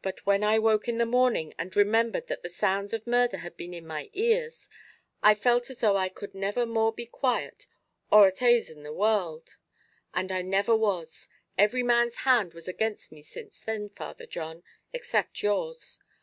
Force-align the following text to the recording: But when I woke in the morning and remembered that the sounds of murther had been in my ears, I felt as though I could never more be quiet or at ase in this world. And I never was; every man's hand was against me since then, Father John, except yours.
But 0.00 0.24
when 0.24 0.42
I 0.42 0.58
woke 0.58 0.88
in 0.88 0.96
the 0.96 1.04
morning 1.04 1.52
and 1.58 1.76
remembered 1.76 2.28
that 2.28 2.42
the 2.42 2.48
sounds 2.48 2.94
of 2.94 3.06
murther 3.06 3.36
had 3.36 3.58
been 3.58 3.74
in 3.74 3.86
my 3.86 4.08
ears, 4.14 4.70
I 5.22 5.34
felt 5.34 5.68
as 5.68 5.80
though 5.80 5.98
I 5.98 6.08
could 6.08 6.34
never 6.34 6.64
more 6.64 6.94
be 6.94 7.04
quiet 7.04 7.66
or 8.10 8.26
at 8.26 8.40
ase 8.40 8.70
in 8.70 8.84
this 8.84 8.92
world. 8.92 9.58
And 10.14 10.32
I 10.32 10.40
never 10.40 10.74
was; 10.74 11.28
every 11.58 11.82
man's 11.82 12.16
hand 12.24 12.54
was 12.54 12.68
against 12.68 13.12
me 13.12 13.20
since 13.22 13.60
then, 13.60 13.90
Father 13.90 14.24
John, 14.24 14.62
except 14.94 15.42
yours. 15.42 16.00